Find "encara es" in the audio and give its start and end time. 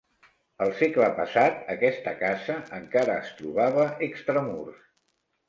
2.79-3.31